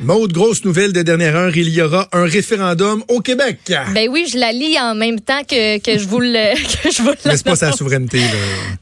[0.00, 3.58] Maude, grosse nouvelle de dernière heure, il y aura un référendum au Québec.
[3.94, 7.02] Ben oui, je la lis en même temps que, que je vous le que je
[7.02, 8.18] vous Mais c'est pas sa souveraineté.
[8.18, 8.26] Là?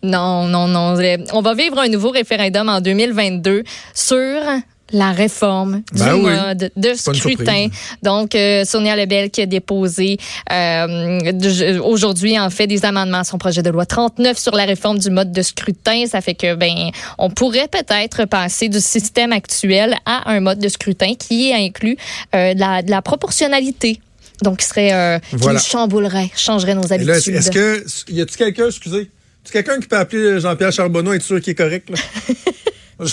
[0.03, 0.97] Non, non, non.
[1.33, 3.63] On va vivre un nouveau référendum en 2022
[3.95, 4.41] sur
[4.93, 6.33] la réforme Ben du oui.
[6.33, 7.69] mode de scrutin.
[8.03, 10.19] Donc, euh, Sonia Lebel qui a déposé
[10.53, 14.99] euh, aujourd'hui, en fait, des amendements à son projet de loi 39 sur la réforme
[14.99, 16.05] du mode de scrutin.
[16.07, 20.69] Ça fait que, ben, on pourrait peut-être passer du système actuel à un mode de
[20.69, 21.97] scrutin qui inclut
[22.35, 24.01] euh, de, la, de la proportionnalité.
[24.43, 25.59] Donc, qui serait, euh, Voilà.
[25.61, 27.35] qui chamboulerait, changerait nos habitudes.
[27.35, 31.17] est-ce que y a-t-il quelqu'un, excusez, y a-t-il quelqu'un qui peut appeler Jean-Pierre Charbonneau et
[31.17, 31.97] être sûr qu'il est correct là?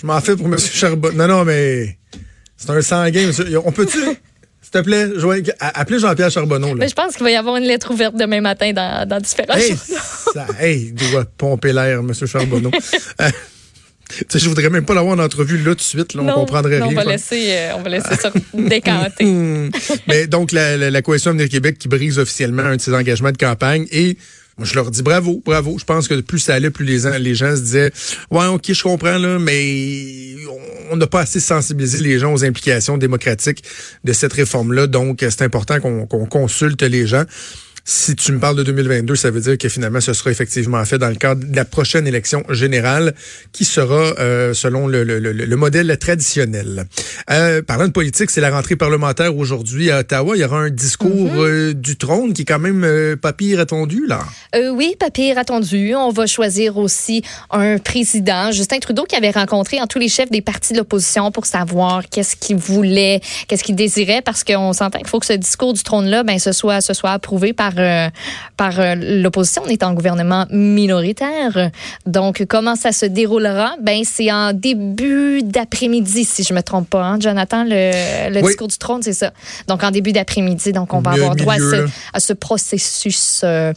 [0.00, 0.56] je m'en fais pour M.
[0.58, 1.14] Charbonneau.
[1.16, 1.98] Non, non, mais
[2.56, 3.46] c'est un sanguin, monsieur.
[3.64, 3.98] On peut-tu,
[4.62, 6.74] s'il te plaît, jouer- a- appeler Jean-Pierre Charbonneau là?
[6.78, 9.54] Mais je pense qu'il va y avoir une lettre ouverte demain matin dans, dans différents
[9.54, 9.74] Hey,
[10.34, 12.12] ça, hey, il doit pomper l'air, M.
[12.14, 12.70] Charbonneau.
[13.20, 13.30] Euh,
[14.12, 16.14] tu sais, je voudrais même pas l'avoir en entrevue là tout de suite.
[16.14, 16.98] Là, on Non, comprendrait non, rien.
[16.98, 19.24] On va laisser, euh, on va laisser ça décanter.
[20.08, 23.30] Mais donc, la, la, la Coalition Avenir Québec qui brise officiellement un de ses engagements
[23.30, 24.16] de campagne et
[24.62, 25.76] je leur dis bravo, bravo.
[25.78, 27.92] Je pense que plus ça allait, plus les, gens se disaient
[28.30, 30.36] Ouais, OK, je comprends, là, mais
[30.90, 33.62] on n'a pas assez sensibilisé les gens aux implications démocratiques
[34.04, 34.86] de cette réforme-là.
[34.86, 37.24] Donc, c'est important qu'on consulte les gens.
[37.92, 40.96] Si tu me parles de 2022, ça veut dire que finalement, ce sera effectivement fait
[40.96, 43.16] dans le cadre de la prochaine élection générale
[43.50, 46.86] qui sera euh, selon le, le, le, le modèle traditionnel.
[47.30, 50.36] Euh, parlant de politique, c'est la rentrée parlementaire aujourd'hui à Ottawa.
[50.36, 54.06] Il y aura un discours euh, du trône qui est quand même pas pire attendu,
[54.06, 54.20] là.
[54.72, 55.92] Oui, papier attendu.
[55.96, 60.30] On va choisir aussi un président, Justin Trudeau, qui avait rencontré en tous les chefs
[60.30, 65.00] des partis de l'opposition pour savoir qu'est-ce qu'il voulait, qu'est-ce qu'il désirait, parce qu'on s'entend
[65.00, 68.08] qu'il faut que ce discours du trône-là, ben, ce soit, ce soit approuvé par, euh,
[68.56, 69.62] par euh, l'opposition.
[69.64, 71.70] On est en gouvernement minoritaire.
[72.06, 73.74] Donc, comment ça se déroulera?
[73.82, 78.48] Ben, c'est en début d'après-midi, si je me trompe pas, hein, Jonathan, le, le Oui.
[78.48, 79.32] discours du trône, c'est ça.
[79.68, 80.72] Donc, en début d'après-midi.
[80.72, 81.86] Donc, on va avoir droit à ce, là.
[82.12, 83.40] à ce processus.
[83.44, 83.72] euh,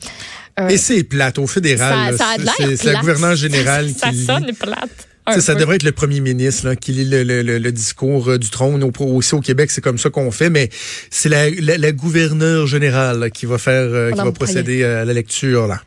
[0.69, 2.15] Et c'est plate au fédéral.
[2.15, 3.01] ça, ça a l'air C'est la plate.
[3.01, 4.23] gouverneure générale ça, qui.
[4.25, 5.07] Ça sonne plate.
[5.39, 8.37] Ça devrait être le premier ministre là, qui lit le, le, le, le discours euh,
[8.37, 8.83] du trône.
[8.83, 10.69] Au, aussi au Québec, c'est comme ça qu'on fait, mais
[11.09, 15.05] c'est la, la, la gouverneure générale là, qui va faire, euh, qui va procéder à
[15.05, 15.81] la lecture là.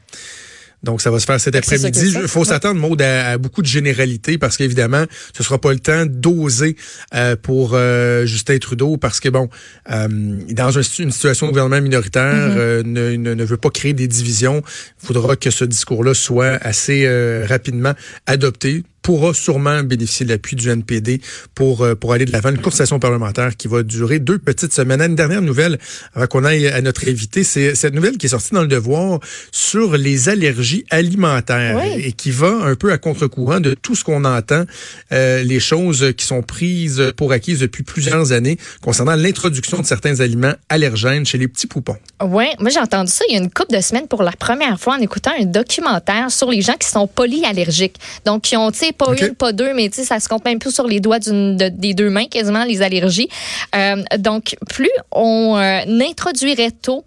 [0.82, 2.12] Donc, ça va se faire cet après-midi.
[2.22, 5.04] Il faut s'attendre, Maud, à, à beaucoup de généralités parce qu'évidemment,
[5.36, 6.76] ce sera pas le temps d'oser
[7.14, 9.48] euh, pour euh, Justin Trudeau parce que, bon,
[9.90, 10.06] euh,
[10.50, 14.06] dans un- une situation de gouvernement minoritaire, euh, ne, ne, ne veut pas créer des
[14.06, 14.62] divisions.
[15.02, 17.94] Il faudra que ce discours-là soit assez euh, rapidement
[18.26, 21.20] adopté pourra sûrement bénéficier de l'appui du NPD
[21.54, 22.50] pour euh, pour aller de l'avant.
[22.50, 25.00] Une conversation parlementaire qui va durer deux petites semaines.
[25.00, 25.78] Une dernière nouvelle
[26.12, 29.20] avant qu'on aille à notre invité, c'est cette nouvelle qui est sortie dans le Devoir
[29.52, 32.02] sur les allergies alimentaires Oui.
[32.04, 34.64] et qui va un peu à contre-courant de tout ce qu'on entend,
[35.12, 40.18] euh, les choses qui sont prises pour acquises depuis plusieurs années concernant l'introduction de certains
[40.18, 41.96] aliments allergènes chez les petits poupons.
[42.20, 44.80] Ouais, moi j'ai entendu ça il y a une couple de semaines pour la première
[44.80, 47.98] fois en écoutant un documentaire sur les gens qui sont polyallergiques.
[48.24, 50.44] Donc qui ont tu sais pas une, pas deux, mais tu sais ça se compte
[50.44, 53.28] même plus sur les doigts d'une de- des deux mains quasiment les allergies.
[53.74, 57.04] Euh, donc plus on euh, introduirait tôt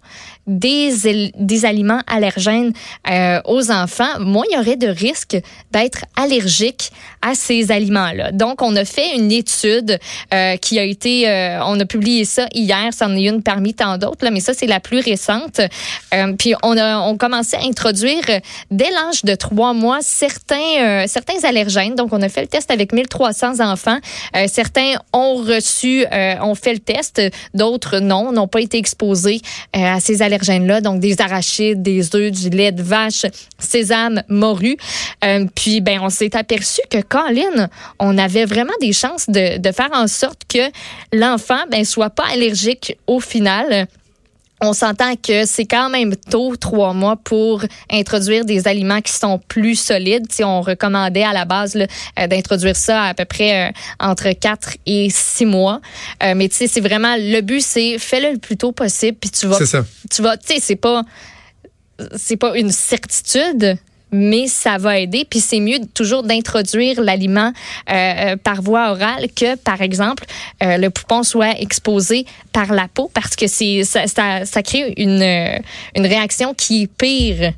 [0.50, 2.72] des, des aliments allergènes
[3.08, 5.36] euh, aux enfants, moins il y aurait de risque
[5.70, 6.90] d'être allergique
[7.22, 8.32] à ces aliments-là.
[8.32, 9.98] Donc, on a fait une étude
[10.32, 13.98] euh, qui a été, euh, on a publié ça hier, c'en est une parmi tant
[13.98, 15.60] d'autres, mais ça, c'est la plus récente.
[16.14, 18.22] Euh, puis, on a on à introduire
[18.70, 21.94] dès l'âge de trois mois certains, certains allergènes.
[21.94, 23.98] Donc, on a fait le test avec 1300 enfants.
[24.48, 26.04] Certains ont reçu,
[26.42, 27.20] ont fait le test,
[27.54, 29.40] d'autres non, n'ont pas été exposés
[29.72, 30.22] à ces
[30.82, 33.26] Donc, des arachides, des œufs, du lait de vache,
[33.58, 34.76] sésame, morue.
[35.24, 37.68] Euh, puis, ben, on s'est aperçu que, Colin,
[37.98, 40.70] on avait vraiment des chances de, de faire en sorte que
[41.12, 43.86] l'enfant, ben, soit pas allergique au final.
[44.60, 49.38] On s'entend que c'est quand même tôt, trois mois, pour introduire des aliments qui sont
[49.48, 50.30] plus solides.
[50.30, 51.86] Si on recommandait à la base là,
[52.18, 55.80] euh, d'introduire ça à peu près euh, entre quatre et six mois.
[56.22, 59.30] Euh, mais tu sais, c'est vraiment le but, c'est fais-le le plus tôt possible, puis
[59.30, 59.84] tu vas, C'est ça.
[60.10, 61.04] tu vas, tu sais, c'est pas,
[62.16, 63.78] c'est pas une certitude.
[64.12, 67.52] Mais ça va aider, puis c'est mieux toujours d'introduire l'aliment
[67.90, 70.24] euh, euh, par voie orale que, par exemple,
[70.62, 75.22] euh, le poupon soit exposé par la peau, parce que ça, ça, ça crée une,
[75.22, 75.58] euh,
[75.96, 77.52] une réaction qui est pire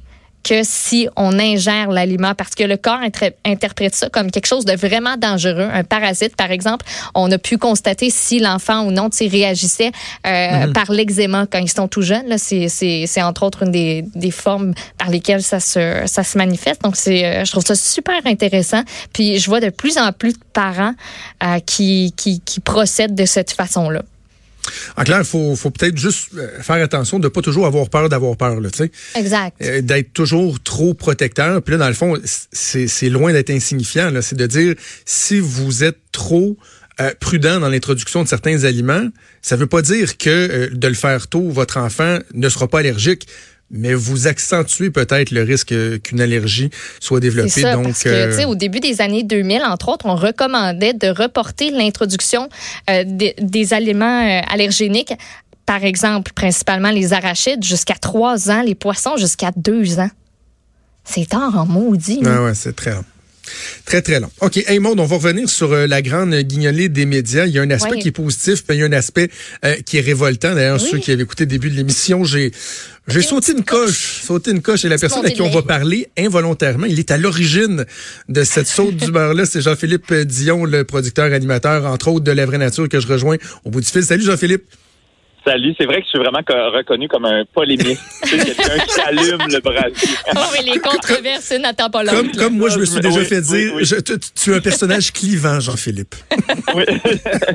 [0.44, 3.00] que si on ingère l'aliment parce que le corps
[3.44, 6.85] interprète ça comme quelque chose de vraiment dangereux, un parasite par exemple.
[7.15, 9.93] On a pu constater si l'enfant ou non réagissait
[10.27, 10.73] euh, mm-hmm.
[10.73, 12.37] par l'eczéma quand ils sont tout jeunes.
[12.39, 16.83] C'est entre autres une des, des, formes par lesquelles ça se, ça se manifeste.
[16.83, 18.83] Donc, c'est euh, je trouve ça super intéressant.
[19.12, 20.95] Puis, je vois de plus en plus de parents
[21.43, 24.03] euh, qui, qui, qui procèdent de cette façon-là.
[24.96, 28.08] En clair, il faut, faut peut-être juste euh, faire attention de pas toujours avoir peur
[28.08, 28.90] d'avoir peur, tu sais.
[29.14, 29.56] Exact.
[29.62, 31.62] Euh, d'être toujours trop protecteur.
[31.62, 34.12] Puis là, dans le fond, c'est loin d'être insignifiant.
[34.20, 34.75] C'est de dire,
[35.05, 36.56] si vous êtes trop
[37.00, 39.08] euh, prudent dans l'introduction de certains aliments,
[39.40, 43.26] ça veut pas dire que de le faire tôt, votre enfant ne sera pas allergique
[43.73, 46.71] mais vous accentuez peut-être le risque qu'une allergie
[47.01, 47.49] soit développée.
[47.49, 48.47] Ça, donc, parce que, euh...
[48.47, 52.49] au début des années 2000, entre autres, on recommandait de reporter l'introduction
[52.91, 55.15] euh, des, des, aliments euh, allergéniques,
[55.65, 60.11] par exemple, principalement les arachides, jusqu'à trois ans, les poissons jusqu'à deux ans.
[61.05, 62.21] C'est tard en maudit.
[62.25, 62.93] Ah ouais, c'est très
[63.85, 64.31] Très, très long.
[64.41, 64.59] OK.
[64.67, 67.47] Hey, Maud, on va revenir sur euh, la grande guignolée des médias.
[67.47, 69.29] Il y a un aspect qui est positif, puis il y a un aspect
[69.65, 70.55] euh, qui est révoltant.
[70.55, 72.53] D'ailleurs, ceux qui avaient écouté le début de l'émission, j'ai
[73.09, 76.09] j'ai sauté une coche, sauté une coche et la personne à qui on va parler
[76.17, 77.85] involontairement, il est à l'origine
[78.29, 79.45] de cette saute d'humeur-là.
[79.45, 83.38] C'est Jean-Philippe Dion, le producteur animateur, entre autres de La Vraie Nature, que je rejoins
[83.65, 84.05] au bout du fil.
[84.05, 84.65] Salut Jean-Philippe.
[85.44, 88.00] Salut, c'est vrai que je suis vraiment reconnu comme un polémiste.
[88.23, 90.09] quelqu'un qui allume le brasier.
[90.37, 93.73] oh, mais les controverses n'attendent pas Comme, comme moi, je me suis déjà fait dire,
[94.35, 96.15] tu, es un personnage clivant, Jean-Philippe.
[96.77, 96.85] oui,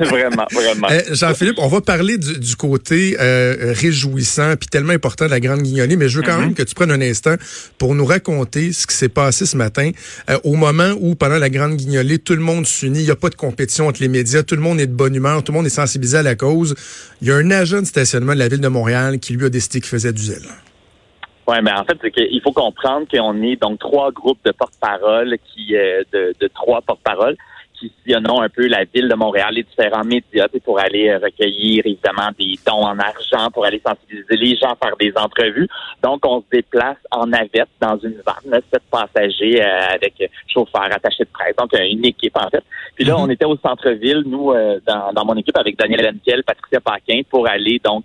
[0.00, 0.88] vraiment, vraiment.
[0.90, 5.62] Euh, Jean-Philippe, on va parler du, côté euh, réjouissant puis tellement important de la Grande
[5.62, 6.40] Guignolée, mais je veux quand mm-hmm.
[6.40, 7.36] même que tu prennes un instant
[7.78, 9.92] pour nous raconter ce qui s'est passé ce matin
[10.28, 13.16] euh, au moment où, pendant la Grande Guignolée, tout le monde s'unit, il n'y a
[13.16, 15.58] pas de compétition entre les médias, tout le monde est de bonne humeur, tout le
[15.58, 16.74] monde est sensibilisé à la cause.
[17.22, 19.48] Il y a un agent de stationnement de la ville de Montréal qui lui a
[19.48, 20.48] décidé qu'il faisait du zèle.
[21.46, 25.74] Oui, mais en fait, qu'il faut comprendre qu'on est donc trois groupes de porte-parole qui
[25.74, 27.36] euh, de, de trois porte-paroles
[28.08, 32.30] sillonnons un peu la ville de Montréal, les différents médias pour aller euh, recueillir évidemment
[32.38, 35.68] des dons en argent, pour aller sensibiliser les gens, faire des entrevues.
[36.02, 40.14] Donc, on se déplace en navette dans une vanne, sept passagers euh, avec
[40.46, 42.64] chauffeur, attaché de presse, donc une équipe en fait.
[42.94, 43.20] Puis là, mhm.
[43.22, 47.20] on était au centre-ville, nous, euh, dans, dans, mon équipe avec Daniel Henkel, Patricia Paquin,
[47.28, 48.04] pour aller donc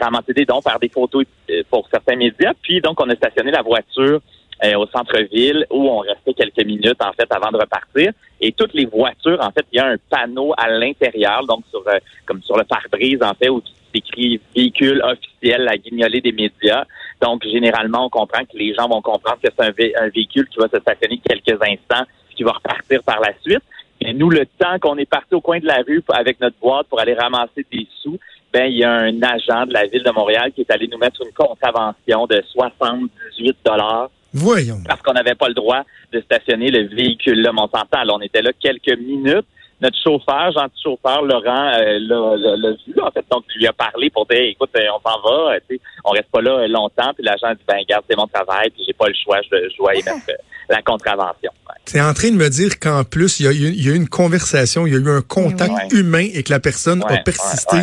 [0.00, 1.24] ramasser des dons, faire des photos
[1.70, 2.52] pour certains médias.
[2.62, 4.20] Puis donc, on a stationné la voiture
[4.62, 8.12] euh, au centre-ville où on restait quelques minutes en fait avant de repartir.
[8.40, 11.82] Et toutes les voitures, en fait, il y a un panneau à l'intérieur, donc sur
[11.88, 13.62] euh, comme sur le pare-brise en fait, où
[13.94, 16.84] écrit véhicule officiel, la guignolée des médias.
[17.20, 20.68] Donc généralement, on comprend que les gens vont comprendre que c'est un, véhicule qui va
[20.68, 22.04] se stationner quelques instants,
[22.34, 23.62] qui va repartir par la suite.
[24.00, 26.88] Et nous, le temps qu'on est parti au coin de la rue avec notre boîte
[26.88, 28.18] pour aller ramasser des sous,
[28.52, 30.98] ben il y a un agent de la ville de Montréal qui est allé nous
[30.98, 34.80] mettre une contravention de 78 dollars Voyons.
[34.86, 35.82] Parce qu'on n'avait pas le droit
[36.12, 37.96] de stationner le véhicule là, Monsanto.
[38.10, 39.46] on était là quelques minutes.
[39.80, 43.24] Notre chauffeur, gentil chauffeur, Laurent, euh, l'a vu, en fait.
[43.30, 46.10] Donc, lui a parlé pour dire, écoute, euh, on s'en va, euh, tu sais, on
[46.10, 47.12] reste pas là longtemps.
[47.14, 49.94] Puis l'agent dit, ben, garde, c'est mon travail, puis j'ai pas le choix, je, dois
[49.94, 50.30] émettre
[50.68, 51.50] la contravention.
[51.84, 53.92] C'est en train de me dire qu'en plus, il y, a eu, il y, a
[53.92, 57.18] eu une conversation, il y a eu un contact humain et que la personne a
[57.18, 57.78] persisté.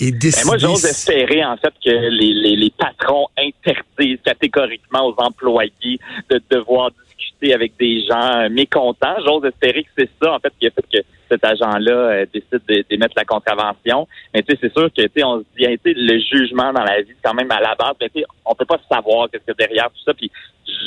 [0.00, 5.14] Et ben, moi, j'ose espérer, en fait, que les, les, les, patrons interdisent catégoriquement aux
[5.18, 6.90] employés de devoir
[7.40, 9.16] discuter avec des gens mécontents.
[9.26, 12.86] J'ose espérer que c'est ça, en fait, qui a fait que cet agent-là euh, décide
[12.88, 14.06] d'émettre la contravention.
[14.32, 17.02] Mais tu sais, c'est sûr que tu sais, on se dit, le jugement dans la
[17.02, 19.90] vie, quand même à la base, mais tu on peut pas savoir qu'est-ce que derrière
[19.90, 20.14] tout ça.
[20.14, 20.30] Puis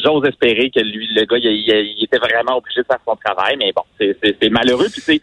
[0.04, 3.72] j'ose espérer que lui, le gars, il, était vraiment obligé de faire son travail, mais
[3.74, 4.88] bon, c'est malheureux.
[4.92, 5.22] Puis c'est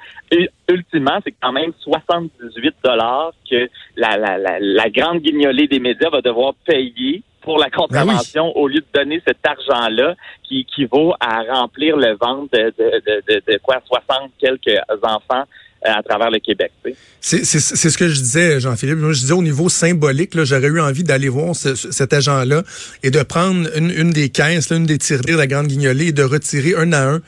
[0.68, 6.20] ultimement, c'est quand même 78 dollars que la, la, la, grande guignolée des médias va
[6.20, 11.42] devoir payer pour la contravention ben au lieu de donner cet argent-là qui équivaut à
[11.42, 15.44] remplir le ventre de, de, de, de, quoi 60 quelques enfants
[15.86, 16.72] euh, à travers le Québec.
[17.20, 18.98] C'est ce que je disais, Jean-Philippe.
[18.98, 22.62] Je disais au niveau symbolique, j'aurais eu envie d'aller voir cet agent-là
[23.02, 26.12] et de prendre une, une des caisses, une des tirées de la Grande Guignolée et
[26.12, 27.20] de retirer un à un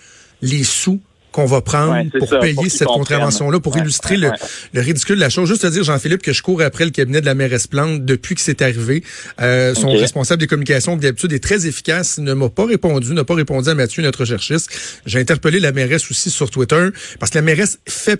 [0.43, 1.01] les sous
[1.37, 4.31] qu'on va prendre pour payer cette contravention-là, pour illustrer le,
[4.73, 5.50] le, ridicule de la chose.
[5.50, 8.35] Juste à dire, Jean-Philippe, que je cours après le cabinet de la mairesse Plante depuis
[8.35, 9.05] que c'est arrivé.
[9.43, 13.25] Euh, son responsable des communications, qui d'habitude est très efficace, ne m'a pas répondu, n'a
[13.25, 14.71] pas répondu à Mathieu, notre cherchiste.
[15.05, 16.88] J'ai interpellé la mairesse aussi sur Twitter,
[17.21, 18.16] parce que la mairesse fait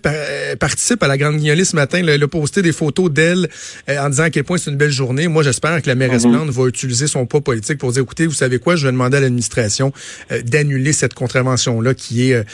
[0.61, 2.03] participe à la Grande Guignolée ce matin.
[2.07, 3.49] Elle a posté des photos d'elle
[3.89, 5.27] euh, en disant à quel point c'est une belle journée.
[5.27, 6.33] Moi, j'espère que la mairesse mm-hmm.
[6.33, 9.17] Plante va utiliser son poids politique pour dire, écoutez, vous savez quoi, je vais demander
[9.17, 9.91] à l'administration
[10.33, 12.45] euh, d'annuler cette contravention-là qui est euh,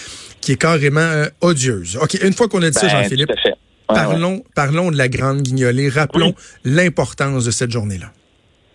[0.53, 1.97] qui est carrément euh, odieuse.
[1.97, 3.33] OK, une fois qu'on a dit ça, ben, Jean-Philippe,
[3.87, 5.89] parlons, parlons de la Grande Guignolée.
[5.89, 8.09] Rappelons l'importance de cette journée-là.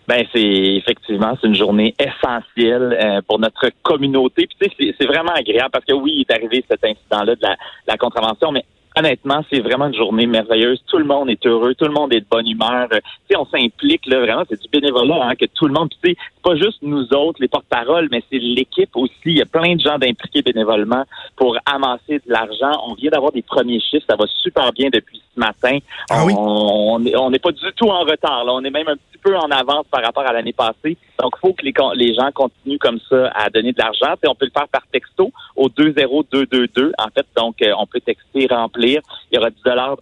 [0.08, 4.46] Ben c'est effectivement c'est une journée essentielle euh, pour notre communauté.
[4.46, 7.42] Puis tu sais, c'est vraiment agréable parce que oui, il est arrivé cet incident-là de
[7.42, 7.56] la,
[7.86, 8.64] la contravention, mais
[8.96, 10.82] honnêtement, c'est vraiment une journée merveilleuse.
[10.86, 12.88] Tout le monde est heureux, tout le monde est de bonne humeur.
[12.90, 12.98] Tu
[13.30, 14.44] sais, on s'implique là vraiment.
[14.48, 15.90] C'est du bénévolat hein, que tout le monde.
[16.02, 16.16] Tu sais,
[16.48, 19.12] pas juste nous autres, les porte-paroles, mais c'est l'équipe aussi.
[19.26, 21.04] Il y a plein de gens d'impliquer bénévolement
[21.36, 22.72] pour amasser de l'argent.
[22.86, 25.76] On vient d'avoir des premiers chiffres, ça va super bien depuis ce matin.
[26.08, 28.44] Ah on n'est pas du tout en retard.
[28.46, 28.52] Là.
[28.54, 30.96] On est même un petit peu en avance par rapport à l'année passée.
[31.20, 34.14] Donc, il faut que les, les gens continuent comme ça à donner de l'argent.
[34.26, 36.92] On peut le faire par texto au 20222.
[36.98, 39.02] En fait, donc, euh, on peut texter, remplir.
[39.30, 39.96] Il y aura 10 dollars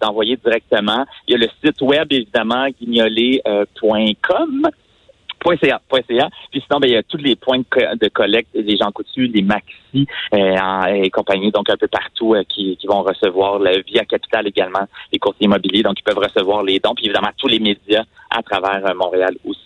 [0.00, 1.04] d'envoyer directement.
[1.28, 4.68] Il y a le site web, évidemment, guignolet.com.
[5.44, 6.28] .ca, .ca.
[6.50, 9.42] Puis sinon, ben, il y a tous les points de, collecte des gens coutus, les
[9.42, 14.04] maxi euh, et compagnie, donc un peu partout euh, qui, qui, vont recevoir le Via
[14.04, 17.58] Capital également, les courtiers immobiliers, donc ils peuvent recevoir les dons, puis évidemment tous les
[17.58, 19.60] médias à travers euh, Montréal aussi.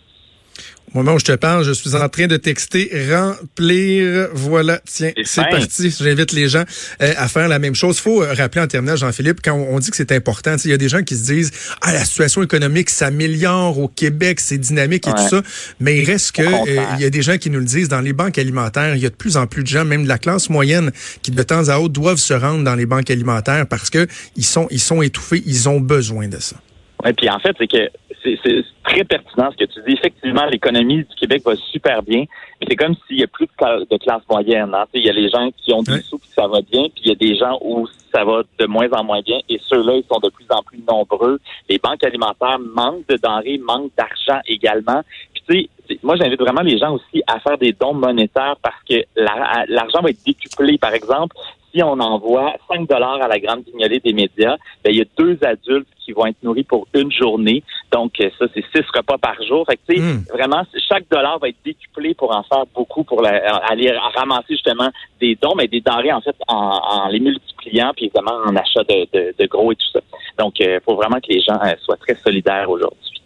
[0.94, 4.28] Au moment où je te parle, je suis en train de texter remplir.
[4.32, 5.94] Voilà, tiens, c'est parti.
[6.00, 6.64] J'invite les gens
[7.02, 7.98] euh, à faire la même chose.
[7.98, 10.74] Il faut euh, rappeler en terminant, Jean-Philippe, quand on, dit que c'est important, il y
[10.74, 11.50] a des gens qui se disent
[11.82, 15.42] ah la situation économique s'améliore au Québec, c'est dynamique et tout ça,
[15.78, 18.00] mais il reste que euh, il y a des gens qui nous le disent dans
[18.00, 20.18] les banques alimentaires, il y a de plus en plus de gens, même de la
[20.18, 20.90] classe moyenne,
[21.22, 24.44] qui de temps à autre doivent se rendre dans les banques alimentaires parce que ils
[24.44, 26.56] sont ils sont étouffés, ils ont besoin de ça.
[27.04, 27.88] Oui, puis en fait, c'est que
[28.22, 29.94] c'est très pertinent ce que tu dis.
[29.94, 32.25] Effectivement, l'économie du Québec va super bien.
[32.66, 34.75] C'est comme s'il y a plus de, classe moyenne.
[34.75, 34.84] Hein.
[34.94, 37.08] Il y a les gens qui ont des sous puis ça va bien, puis il
[37.08, 39.38] y a des gens où ça va de moins en moins bien.
[39.48, 41.38] Et ceux-là, ils sont de plus en plus nombreux.
[41.68, 45.02] Les banques alimentaires manquent de denrées, manquent d'argent également.
[45.32, 48.82] Puis tu sais, moi, j'invite vraiment les gens aussi à faire des dons monétaires parce
[48.88, 50.78] que l'argent va être décuplé.
[50.78, 51.37] Par exemple,
[51.72, 55.04] si on envoie 5 dollars à la grande guignolée des médias, ben, il y a
[55.16, 57.62] deux adultes qui vont être nourris pour une journée.
[57.92, 59.66] Donc, ça, c'est six repas par jour.
[59.68, 60.25] Fait que, hmm.
[60.32, 65.37] vraiment, chaque dollar va être décuplé pour en faire beaucoup, pour aller ramasser justement des
[65.40, 69.72] dons, mais des denrées, en fait, en, les multipliant, puis évidemment en achat de, gros
[69.72, 70.00] et tout ça.
[70.38, 73.22] Donc, il euh, faut vraiment que les gens euh, soient très solidaires aujourd'hui.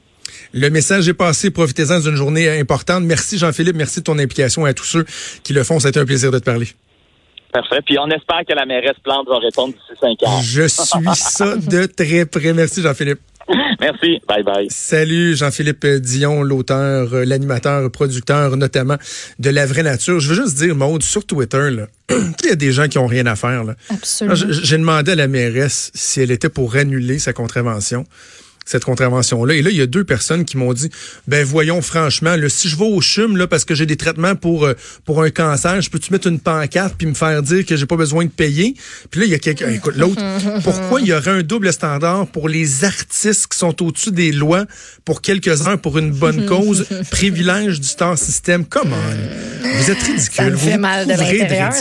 [0.52, 1.50] Le message est passé.
[1.50, 3.04] Profitez-en d'une journée importante.
[3.04, 3.76] Merci Jean-Philippe.
[3.76, 5.06] Merci de ton implication à tous ceux
[5.42, 5.78] qui le font.
[5.78, 6.68] C'était un plaisir de te parler.
[7.52, 7.80] Parfait.
[7.84, 10.40] Puis on espère que la mairesse Plante va répondre d'ici cinq ans.
[10.40, 12.52] Je suis ça de très près.
[12.52, 13.20] Merci, Jean-Philippe.
[13.80, 14.20] Merci.
[14.28, 14.66] Bye bye.
[14.70, 18.96] Salut, Jean-Philippe Dion, l'auteur, euh, l'animateur, producteur, notamment
[19.38, 20.20] de La Vraie Nature.
[20.20, 23.06] Je veux juste dire, Maude, sur Twitter, là, il y a des gens qui ont
[23.06, 23.64] rien à faire.
[23.64, 23.74] Là.
[23.90, 24.36] Absolument.
[24.36, 28.04] J'ai demandé à la mairesse si elle était pour annuler sa contravention
[28.64, 29.54] cette contravention-là.
[29.54, 30.90] Et là, il y a deux personnes qui m'ont dit,
[31.28, 34.34] ben voyons franchement, là, si je vais au CHUM là, parce que j'ai des traitements
[34.34, 37.76] pour euh, pour un cancer, je peux-tu mettre une pancarte puis me faire dire que
[37.76, 38.74] j'ai pas besoin de payer?
[39.10, 40.22] Puis là, il y a quelqu'un, écoute, l'autre,
[40.64, 44.66] pourquoi il y aurait un double standard pour les artistes qui sont au-dessus des lois
[45.04, 48.64] pour quelques heures pour une bonne cause, privilège du star system?
[48.64, 49.72] Come on!
[49.78, 50.30] Vous êtes ridicule.
[50.30, 51.72] Ça me fait mal de l'intérieur,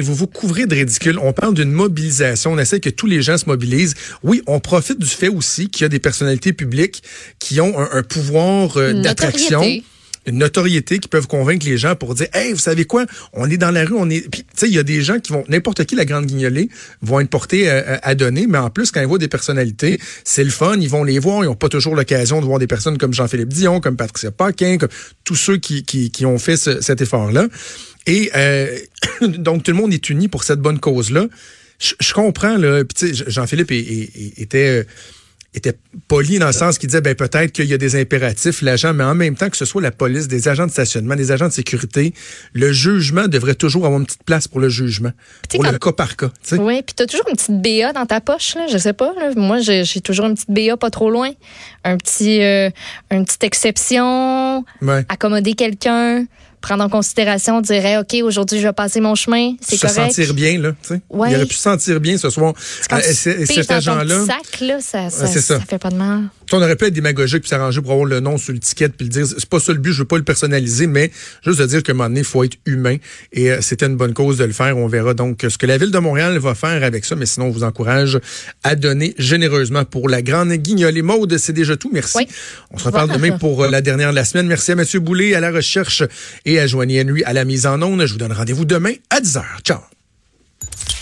[0.00, 1.18] vous vous couvrez de ridicule.
[1.18, 2.52] On parle d'une mobilisation.
[2.52, 3.94] On essaie que tous les gens se mobilisent.
[4.22, 7.02] Oui, on profite du fait aussi qu'il y a des personnalités publiques
[7.38, 9.62] qui ont un, pouvoir euh, d'attraction
[10.26, 13.06] une notoriété qui peuvent convaincre les gens pour dire hey vous savez quoi?
[13.32, 15.18] On est dans la rue on est puis tu sais il y a des gens
[15.18, 16.68] qui vont n'importe qui la grande guignolée
[17.00, 20.44] vont être portés euh, à, donner mais en plus quand ils voient des personnalités c'est
[20.44, 22.98] le fun ils vont les voir ils n'ont pas toujours l'occasion de voir des personnes
[22.98, 24.90] comme Jean-Philippe Dion comme Patricia Paquin comme
[25.24, 27.48] tous ceux qui qui, qui ont fait cet effort là
[28.06, 28.78] et euh,
[29.20, 31.26] donc, tout le monde est uni pour cette bonne cause-là.
[31.78, 32.84] Je, comprends, là.
[33.26, 34.86] Jean-Philippe était,
[35.54, 35.74] était
[36.08, 39.04] poli dans le sens qu'il disait, ben, peut-être qu'il y a des impératifs, l'agent, mais
[39.04, 41.52] en même temps que ce soit la police, des agents de stationnement, des agents de
[41.52, 42.14] sécurité,
[42.54, 45.10] le jugement devrait toujours avoir une petite place pour le jugement,
[45.50, 46.30] pour le cas par cas.
[46.52, 49.12] Oui, puis tu as toujours une petite BA dans ta poche, là, je sais pas.
[49.36, 51.30] Moi, j'ai toujours une petite BA pas trop loin.
[51.84, 52.70] Un petit, euh,
[53.10, 54.64] une petite exception,
[55.08, 56.24] accommoder quelqu'un
[56.62, 60.12] prendre en considération, dirait, OK, aujourd'hui, je vais passer mon chemin, c'est correct.
[60.12, 61.00] Se sentir bien, là, tu sais.
[61.12, 62.54] Il aurait pu se sentir bien ce soir.
[62.92, 64.24] Euh, cet agent-là.
[64.24, 66.28] sac, là, ça, ça, ça, fait pas de mal.
[66.52, 69.12] On aurait pu être démagogique puis s'arranger pour avoir le nom sur l'étiquette puis le
[69.12, 69.26] dire.
[69.26, 71.10] C'est pas ça le but, je veux pas le personnaliser, mais
[71.44, 72.96] juste de dire qu'à un moment donné, il faut être humain.
[73.32, 74.76] Et euh, c'était une bonne cause de le faire.
[74.76, 77.16] On verra donc ce que la Ville de Montréal va faire avec ça.
[77.16, 78.18] Mais sinon, on vous encourage
[78.62, 81.02] à donner généreusement pour la grande guignolée.
[81.02, 81.90] Maude, c'est déjà tout.
[81.92, 82.26] Merci.
[82.70, 84.46] On se reparle demain pour euh, la dernière de la semaine.
[84.46, 86.02] Merci à Mathieu Boulay à la recherche
[86.44, 88.04] et à Joanie Henry à la mise en onde.
[88.06, 89.42] Je vous donne rendez-vous demain à 10h.
[89.64, 89.80] Ciao.